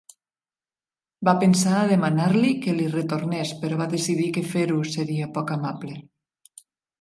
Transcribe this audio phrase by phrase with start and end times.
[1.27, 6.01] Va pensar a demanar-li que li retornés, però va decidir que fer-ho seria poc amable.